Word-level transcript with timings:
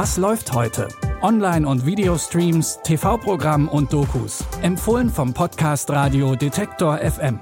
Was 0.00 0.16
läuft 0.16 0.52
heute? 0.52 0.86
Online- 1.22 1.66
und 1.66 1.84
Videostreams, 1.84 2.78
TV-Programm 2.84 3.66
und 3.66 3.92
Dokus. 3.92 4.44
Empfohlen 4.62 5.10
vom 5.10 5.34
Podcast 5.34 5.90
Radio 5.90 6.36
Detektor 6.36 6.98
FM. 6.98 7.40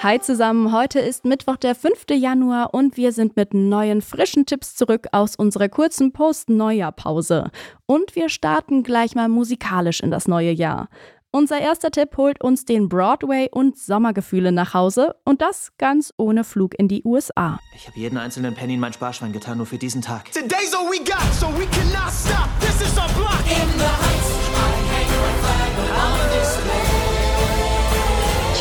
Hi 0.00 0.20
zusammen, 0.20 0.72
heute 0.72 1.00
ist 1.00 1.24
Mittwoch, 1.24 1.56
der 1.56 1.74
5. 1.74 2.04
Januar 2.12 2.72
und 2.72 2.96
wir 2.96 3.10
sind 3.10 3.34
mit 3.34 3.54
neuen 3.54 4.00
frischen 4.00 4.46
Tipps 4.46 4.76
zurück 4.76 5.08
aus 5.10 5.34
unserer 5.34 5.68
kurzen 5.68 6.12
Post-Neujahr-Pause. 6.12 7.50
Und 7.86 8.14
wir 8.14 8.28
starten 8.28 8.84
gleich 8.84 9.16
mal 9.16 9.28
musikalisch 9.28 9.98
in 9.98 10.12
das 10.12 10.28
neue 10.28 10.52
Jahr. 10.52 10.88
Unser 11.30 11.60
erster 11.60 11.90
Tipp 11.90 12.16
holt 12.16 12.42
uns 12.42 12.64
den 12.64 12.88
Broadway 12.88 13.48
und 13.50 13.76
Sommergefühle 13.76 14.50
nach 14.50 14.72
Hause 14.72 15.14
und 15.26 15.42
das 15.42 15.72
ganz 15.76 16.10
ohne 16.16 16.42
Flug 16.42 16.78
in 16.78 16.88
die 16.88 17.04
USA. 17.04 17.60
Ich 17.74 17.86
habe 17.86 18.00
jeden 18.00 18.16
einzelnen 18.16 18.54
Penny 18.54 18.74
in 18.74 18.80
mein 18.80 18.94
Sparschwein 18.94 19.32
getan, 19.32 19.58
nur 19.58 19.66
für 19.66 19.76
diesen 19.76 20.00
Tag. 20.00 20.32
Today's 20.32 20.74
all 20.74 20.86
we 20.90 20.98
got, 21.04 21.20
so 21.38 21.48
we 21.48 21.66
cannot 21.66 22.10
stop. 22.10 22.48
This 22.60 22.80
is 22.80 22.96
our 22.96 23.08
block. 23.12 23.44
In 23.44 23.68
the 23.76 23.84
heights, 23.84 24.30
I 24.56 24.72
hang 24.88 25.10
my 25.20 25.34
flag 25.44 25.72
on 26.00 26.16
display. 26.32 26.88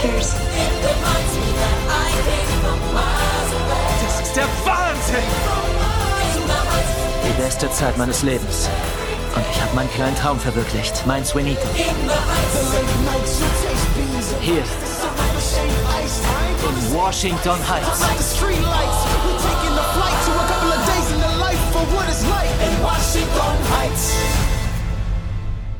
Cheers. 0.01 0.33
It 0.35 0.73
reminds 0.83 1.33
me 1.39 1.47
that 1.55 1.77
I 1.87 2.11
came 2.27 2.51
from 2.59 2.79
miles 2.91 3.51
away. 3.55 3.87
Das 4.03 4.27
ist 4.27 4.35
der 4.35 4.47
Wahnsinn! 4.65 5.23
Die 7.23 7.41
beste 7.41 7.71
Zeit 7.71 7.97
meines 7.97 8.23
Lebens. 8.23 8.69
Und 9.37 9.45
ich 9.51 9.61
habe 9.61 9.75
meinen 9.75 9.91
kleinen 9.91 10.15
Traum 10.15 10.39
verwirklicht. 10.39 11.05
Mein 11.05 11.23
Swenito. 11.23 11.61
Hier. 14.41 14.63
In 16.63 16.93
Washington 16.95 17.59
Heights. 17.69 18.01
In 22.63 22.81
Washington 22.81 23.77
Heights. 23.77 24.46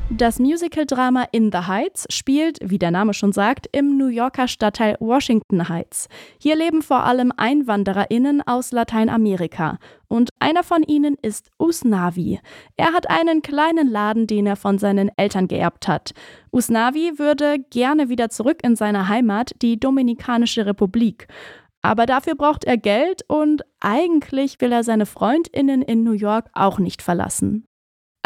Das 0.10 0.40
Musical-Drama 0.40 1.26
In 1.34 1.52
the 1.52 1.68
Heights 1.68 2.08
spielt, 2.10 2.60
wie 2.64 2.80
der 2.80 2.92
Name 2.92 3.14
schon 3.14 3.34
sagt, 3.34 3.68
im 3.74 3.98
New 3.98 4.08
Yorker 4.08 4.48
Stadtteil 4.48 4.96
Washington 5.02 5.68
Heights. 5.68 6.08
Hier 6.40 6.56
leben 6.56 6.82
vor 6.82 7.04
allem 7.04 7.34
EinwandererInnen 7.36 8.42
aus 8.48 8.72
Lateinamerika. 8.72 9.80
Und 10.08 10.30
einer 10.40 10.64
von 10.64 10.84
ihnen 10.84 11.18
ist 11.22 11.52
Usnavi. 11.60 12.40
Er 12.78 12.94
hat 12.94 13.10
einen 13.10 13.42
kleinen 13.42 13.90
Laden, 13.90 14.28
den 14.28 14.48
er 14.48 14.56
von 14.56 14.78
seinen 14.78 15.12
Eltern 15.18 15.50
geerbt 15.50 15.90
hat. 15.90 16.14
Usnavi 16.52 17.20
würde 17.20 17.58
gerne 17.70 18.08
wieder 18.08 18.30
zurück 18.30 18.60
in 18.64 18.78
seine 18.78 19.10
Heimat, 19.10 19.56
die 19.62 19.78
Dominikanische 19.78 20.66
Republik. 20.66 21.28
Aber 21.82 22.06
dafür 22.06 22.36
braucht 22.36 22.64
er 22.64 22.78
Geld 22.78 23.24
und 23.28 23.64
eigentlich 23.82 24.62
will 24.62 24.72
er 24.72 24.86
seine 24.86 25.06
FreundInnen 25.06 25.82
in 25.82 26.06
New 26.06 26.14
York 26.14 26.50
auch 26.54 26.80
nicht 26.80 27.02
verlassen. 27.02 27.67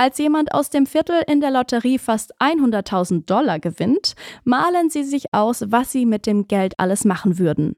Als 0.02 0.18
jemand 0.18 0.52
aus 0.56 0.72
dem 0.72 0.88
Viertel 0.88 1.22
in 1.28 1.42
der 1.42 1.52
Lotterie 1.52 2.00
fast 2.00 2.34
100.000 2.42 3.28
Dollar 3.28 3.60
gewinnt, 3.60 4.16
malen 4.44 4.90
sie 4.90 5.04
sich 5.04 5.32
aus, 5.32 5.64
was 5.68 5.92
sie 5.92 6.08
mit 6.08 6.26
dem 6.26 6.48
Geld 6.48 6.74
alles 6.80 7.06
machen 7.06 7.38
würden. 7.38 7.76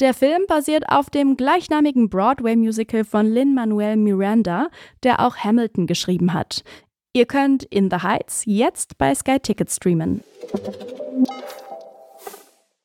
Der 0.00 0.12
Film 0.12 0.46
basiert 0.48 0.88
auf 0.88 1.10
dem 1.10 1.36
gleichnamigen 1.36 2.10
Broadway-Musical 2.10 3.04
von 3.04 3.24
Lin-Manuel 3.24 3.96
Miranda, 3.98 4.66
der 5.04 5.20
auch 5.20 5.36
Hamilton 5.36 5.86
geschrieben 5.86 6.34
hat. 6.34 6.64
Ihr 7.12 7.26
könnt 7.26 7.62
In 7.62 7.88
the 7.88 7.98
Heights 7.98 8.42
jetzt 8.46 8.98
bei 8.98 9.14
Sky 9.14 9.38
Ticket 9.38 9.70
streamen. 9.70 10.24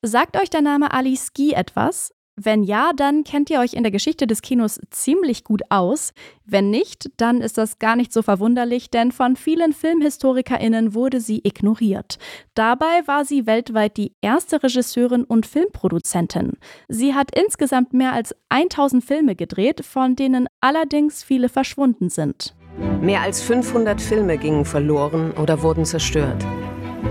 Sagt 0.03 0.39
euch 0.39 0.51
der 0.51 0.61
Name 0.61 0.93
Ali 0.93 1.17
Ski 1.17 1.53
etwas? 1.53 2.14
Wenn 2.37 2.63
ja, 2.63 2.91
dann 2.93 3.23
kennt 3.23 3.49
ihr 3.49 3.59
euch 3.59 3.73
in 3.73 3.83
der 3.83 3.93
Geschichte 3.93 4.27
des 4.27 4.41
Kinos 4.41 4.79
ziemlich 4.89 5.45
gut 5.45 5.61
aus. 5.69 6.13
Wenn 6.43 6.69
nicht, 6.69 7.09
dann 7.15 7.39
ist 7.39 7.57
das 7.57 7.79
gar 7.79 7.95
nicht 7.95 8.11
so 8.11 8.21
verwunderlich, 8.21 8.89
denn 8.89 9.13
von 9.13 9.37
vielen 9.37 9.71
FilmhistorikerInnen 9.71 10.93
wurde 10.93 11.21
sie 11.21 11.39
ignoriert. 11.45 12.17
Dabei 12.53 13.03
war 13.05 13.23
sie 13.23 13.45
weltweit 13.45 13.95
die 13.95 14.11
erste 14.21 14.61
Regisseurin 14.61 15.23
und 15.23 15.45
Filmproduzentin. 15.45 16.57
Sie 16.89 17.13
hat 17.13 17.29
insgesamt 17.33 17.93
mehr 17.93 18.11
als 18.11 18.35
1000 18.49 19.03
Filme 19.03 19.35
gedreht, 19.35 19.85
von 19.85 20.17
denen 20.17 20.47
allerdings 20.59 21.23
viele 21.23 21.47
verschwunden 21.47 22.09
sind. 22.09 22.53
Mehr 22.99 23.21
als 23.21 23.41
500 23.41 24.01
Filme 24.01 24.37
gingen 24.37 24.65
verloren 24.65 25.31
oder 25.31 25.61
wurden 25.63 25.85
zerstört. 25.85 26.45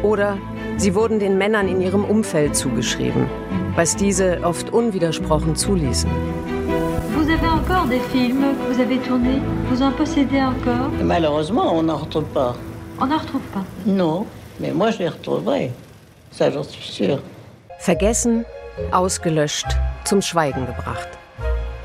Oder 0.03 0.37
sie 0.77 0.95
wurden 0.95 1.19
den 1.19 1.39
Männern 1.39 1.69
in 1.69 1.81
ihrem 1.81 2.05
Umfeld 2.05 2.57
zugeschrieben, 2.57 3.27
was 3.77 3.97
diese 3.97 4.41
oft 4.43 4.73
unwidersprochen 4.73 5.57
zuließen. 5.57 6.11
Vous 7.15 7.31
avez 7.31 7.49
encore 7.49 7.87
des 7.89 8.03
films 8.13 8.55
que 8.59 8.75
vous 8.75 8.81
avez 8.81 8.99
tournés 8.99 9.41
Vous 9.71 9.83
en 9.83 9.93
possédez 9.93 10.43
encore 10.43 10.91
Malheureusement, 11.03 11.73
on 11.73 11.83
n'en 11.83 11.97
retrouve 11.97 12.25
pas. 12.35 12.55
On 13.01 13.07
n'en 13.07 13.19
retrouve 13.19 13.47
pas. 13.53 13.65
Non, 13.87 14.27
mais 14.61 14.73
moi 14.73 14.91
je 14.91 14.99
les 14.99 15.09
retrouverai. 15.09 15.71
Ça, 16.31 16.51
j'en 16.51 16.63
suis 16.65 16.83
sûre. 16.83 17.21
Vergessen, 17.79 18.45
ausgelöscht, 18.93 19.67
zum 20.05 20.21
Schweigen 20.21 20.67
gebracht. 20.67 21.09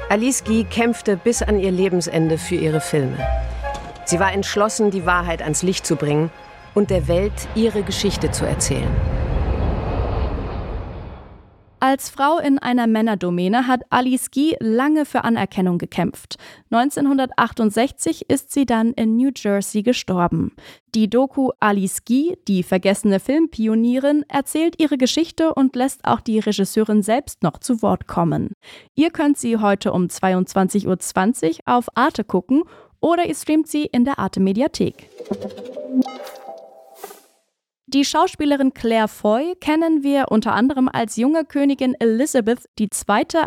Alice 0.09 0.43
Guy 0.43 0.65
kämpfte 0.65 1.17
bis 1.17 1.41
an 1.41 1.59
ihr 1.59 1.71
Lebensende 1.71 2.37
für 2.37 2.55
ihre 2.55 2.81
Filme. 2.81 3.17
Sie 4.05 4.19
war 4.19 4.33
entschlossen, 4.33 4.89
die 4.89 5.05
Wahrheit 5.05 5.41
ans 5.41 5.61
Licht 5.61 5.85
zu 5.85 5.95
bringen 5.95 6.31
und 6.79 6.89
der 6.89 7.09
Welt 7.09 7.33
ihre 7.55 7.83
Geschichte 7.83 8.31
zu 8.31 8.45
erzählen. 8.45 8.89
Als 11.81 12.09
Frau 12.09 12.39
in 12.39 12.57
einer 12.57 12.87
Männerdomäne 12.87 13.67
hat 13.67 13.81
Alice 13.89 14.31
Guy 14.31 14.55
lange 14.61 15.05
für 15.05 15.25
Anerkennung 15.25 15.77
gekämpft. 15.77 16.37
1968 16.71 18.29
ist 18.29 18.53
sie 18.53 18.65
dann 18.65 18.93
in 18.93 19.17
New 19.17 19.31
Jersey 19.35 19.83
gestorben. 19.83 20.53
Die 20.95 21.09
Doku 21.09 21.51
Alice 21.59 22.05
Guy, 22.05 22.37
die 22.47 22.63
vergessene 22.63 23.19
Filmpionierin, 23.19 24.23
erzählt 24.29 24.79
ihre 24.79 24.97
Geschichte 24.97 25.53
und 25.53 25.75
lässt 25.75 26.05
auch 26.05 26.21
die 26.21 26.39
Regisseurin 26.39 27.03
selbst 27.03 27.43
noch 27.43 27.57
zu 27.57 27.81
Wort 27.81 28.07
kommen. 28.07 28.53
Ihr 28.95 29.09
könnt 29.09 29.37
sie 29.37 29.57
heute 29.57 29.91
um 29.91 30.05
22.20 30.05 30.87
Uhr 30.87 31.59
auf 31.65 31.87
Arte 31.95 32.23
gucken 32.23 32.63
oder 33.01 33.25
ihr 33.25 33.35
streamt 33.35 33.67
sie 33.67 33.83
in 33.83 34.05
der 34.05 34.17
Arte 34.17 34.39
Mediathek. 34.39 35.09
Die 37.91 38.05
Schauspielerin 38.05 38.75
Claire 38.75 39.07
Foy 39.07 39.55
kennen 39.59 40.03
wir 40.03 40.25
unter 40.29 40.53
anderem 40.53 40.87
als 40.93 41.15
junge 41.15 41.43
Königin 41.43 41.95
Elizabeth 41.99 42.69
II. 42.79 42.87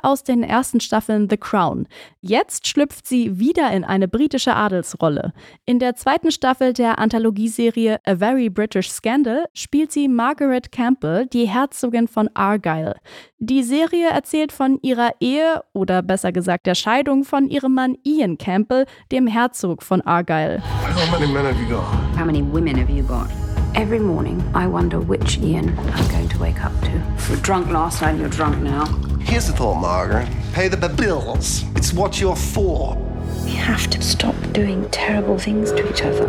aus 0.03 0.25
den 0.25 0.43
ersten 0.43 0.81
Staffeln 0.81 1.29
The 1.31 1.37
Crown. 1.37 1.87
Jetzt 2.21 2.67
schlüpft 2.67 3.07
sie 3.07 3.39
wieder 3.39 3.71
in 3.71 3.85
eine 3.85 4.09
britische 4.09 4.57
Adelsrolle. 4.57 5.33
In 5.65 5.79
der 5.79 5.95
zweiten 5.95 6.33
Staffel 6.33 6.73
der 6.73 6.99
Anthologieserie 6.99 8.01
A 8.05 8.17
Very 8.17 8.51
British 8.51 8.91
Scandal 8.91 9.45
spielt 9.55 9.93
sie 9.93 10.09
Margaret 10.09 10.73
Campbell, 10.73 11.27
die 11.27 11.47
Herzogin 11.47 12.09
von 12.09 12.29
Argyle. 12.35 12.97
Die 13.39 13.63
Serie 13.63 14.09
erzählt 14.09 14.51
von 14.51 14.81
ihrer 14.83 15.13
Ehe 15.21 15.63
oder 15.73 16.03
besser 16.03 16.33
gesagt 16.33 16.67
der 16.67 16.75
Scheidung 16.75 17.23
von 17.23 17.49
ihrem 17.49 17.75
Mann 17.75 17.97
Ian 18.03 18.39
Campbell, 18.39 18.87
dem 19.13 19.29
Herzog 19.29 19.85
von 19.85 20.01
Argyle. 20.01 20.61
How 20.61 21.21
many 21.21 21.33
men 21.33 21.47
have 21.47 21.61
you 21.63 21.69
got? 21.69 21.85
How 22.19 22.25
many 22.25 22.43
women 22.43 22.77
have 22.77 22.91
you 22.91 23.05
got? 23.05 23.29
Every 23.75 23.99
morning, 23.99 24.43
I 24.55 24.67
wonder 24.67 25.01
which 25.01 25.39
Ian 25.39 25.79
I'm 25.79 26.11
going 26.11 26.29
to 26.29 26.39
wake 26.39 26.63
up 26.63 26.79
to. 26.83 26.91
You 26.91 27.31
were 27.31 27.43
drunk 27.43 27.69
last 27.69 28.03
night, 28.03 28.19
you're 28.19 28.29
drunk 28.29 28.59
now. 28.59 28.85
Here's 29.21 29.47
the 29.47 29.55
thought, 29.55 29.81
Margaret. 29.81 30.29
Pay 30.53 30.69
the 30.69 30.77
bills. 30.89 31.65
It's 31.75 31.95
what 31.95 32.21
you're 32.21 32.37
for. 32.37 32.97
We 33.45 33.53
have 33.53 33.89
to 33.89 34.03
stop 34.03 34.35
doing 34.53 34.91
terrible 34.91 35.39
things 35.39 35.73
to 35.73 35.91
each 35.91 36.03
other. 36.03 36.27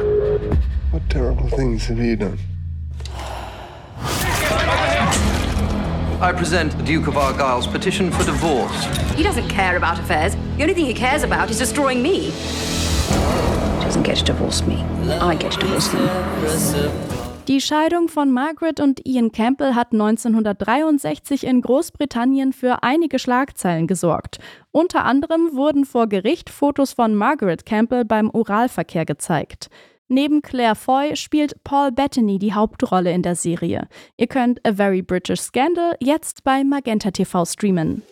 What 0.92 1.10
terrible 1.10 1.50
things 1.50 1.86
have 1.88 2.00
you 2.00 2.16
done? 2.16 2.40
I 6.22 6.32
present 6.34 6.78
the 6.78 6.84
Duke 6.84 7.08
of 7.08 7.18
Argyle's 7.18 7.68
petition 7.68 8.10
for 8.10 8.24
divorce. 8.24 8.86
He 9.16 9.24
doesn't 9.24 9.50
care 9.50 9.76
about 9.76 10.00
affairs. 10.00 10.36
The 10.56 10.62
only 10.62 10.74
thing 10.74 10.86
he 10.86 10.94
cares 10.94 11.24
about 11.24 11.50
is 11.50 11.60
destroying 11.60 12.02
me. 12.02 12.30
He 12.30 13.84
doesn't 13.84 14.04
get 14.04 14.16
to 14.20 14.24
divorce 14.24 14.62
me. 14.66 14.82
I 14.82 15.36
get 15.36 15.52
to 15.52 15.60
divorce 15.60 15.92
him. 15.92 17.23
Die 17.50 17.60
Scheidung 17.60 18.08
von 18.08 18.32
Margaret 18.32 18.80
und 18.80 19.06
Ian 19.06 19.34
Campbell 19.34 19.76
hat 19.76 19.92
1963 19.92 21.46
in 21.46 21.62
Großbritannien 21.62 22.54
für 22.54 22.84
einige 22.84 23.20
Schlagzeilen 23.20 23.86
gesorgt. 23.86 24.40
Unter 24.72 25.04
anderem 25.04 25.50
wurden 25.52 25.84
vor 25.84 26.08
Gericht 26.08 26.50
Fotos 26.50 26.94
von 26.94 27.16
Margaret 27.16 27.66
Campbell 27.66 28.06
beim 28.06 28.30
Oralverkehr 28.30 29.06
gezeigt. 29.06 29.70
Neben 30.08 30.42
Claire 30.42 30.76
Foy 30.76 31.18
spielt 31.18 31.62
Paul 31.66 31.92
Bettany 31.92 32.40
die 32.40 32.54
Hauptrolle 32.54 33.12
in 33.12 33.24
der 33.24 33.36
Serie. 33.36 33.90
Ihr 34.16 34.28
könnt 34.28 34.66
A 34.66 34.74
Very 34.74 35.02
British 35.02 35.42
Scandal 35.42 35.98
jetzt 36.00 36.46
bei 36.46 36.64
Magenta 36.64 37.12
TV 37.12 37.44
streamen. 37.44 38.04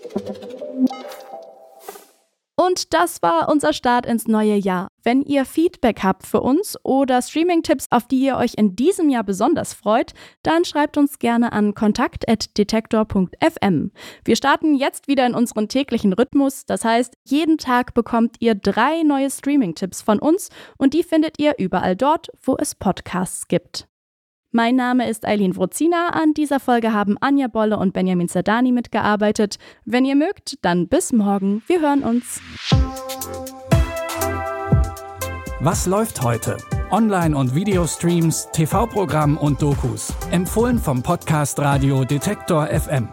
Und 2.64 2.94
das 2.94 3.24
war 3.24 3.50
unser 3.50 3.74
Start 3.74 4.06
ins 4.06 4.28
neue 4.28 4.54
Jahr. 4.54 4.90
Wenn 5.02 5.24
ihr 5.24 5.46
Feedback 5.46 6.04
habt 6.04 6.28
für 6.28 6.42
uns 6.42 6.78
oder 6.84 7.20
Streaming-Tipps, 7.20 7.88
auf 7.90 8.08
die 8.08 8.20
ihr 8.20 8.38
euch 8.38 8.54
in 8.56 8.76
diesem 8.76 9.10
Jahr 9.10 9.24
besonders 9.24 9.74
freut, 9.74 10.12
dann 10.44 10.64
schreibt 10.64 10.96
uns 10.96 11.18
gerne 11.18 11.54
an 11.54 11.74
kontakt.detektor.fm. 11.74 13.92
Wir 14.24 14.36
starten 14.36 14.76
jetzt 14.76 15.08
wieder 15.08 15.26
in 15.26 15.34
unseren 15.34 15.70
täglichen 15.70 16.14
Rhythmus. 16.14 16.68
Das 16.68 16.86
heißt, 16.86 17.16
jeden 17.24 17.58
Tag 17.58 17.96
bekommt 17.96 18.36
ihr 18.38 18.54
drei 18.54 19.02
neue 19.02 19.32
Streaming-Tipps 19.32 20.04
von 20.04 20.20
uns 20.20 20.50
und 20.78 20.94
die 20.94 21.02
findet 21.02 21.40
ihr 21.40 21.56
überall 21.58 21.96
dort, 21.96 22.28
wo 22.44 22.58
es 22.60 22.76
Podcasts 22.76 23.48
gibt. 23.48 23.88
Mein 24.54 24.76
Name 24.76 25.10
ist 25.10 25.26
Eileen 25.26 25.56
Wrozina. 25.56 26.10
An 26.10 26.34
dieser 26.34 26.60
Folge 26.60 26.92
haben 26.92 27.16
Anja 27.22 27.48
Bolle 27.48 27.78
und 27.78 27.94
Benjamin 27.94 28.28
Zerdani 28.28 28.74
mitgearbeitet. 28.74 29.56
Wenn 29.86 30.04
ihr 30.04 30.18
mögt, 30.18 30.58
dann 30.62 30.90
bis 30.90 31.14
morgen. 31.14 31.64
Wir 31.68 31.80
hören 31.80 32.04
uns. 32.04 32.42
Was 35.62 35.86
läuft 35.86 36.22
heute? 36.22 36.58
Online- 36.92 37.38
und 37.38 37.56
Videostreams, 37.56 38.50
TV-Programm 38.52 39.38
und 39.38 39.62
Dokus. 39.62 40.14
Empfohlen 40.32 40.80
vom 40.80 41.02
Podcast 41.02 41.58
Radio 41.60 42.04
Detektor 42.04 42.68
FM. 42.68 43.08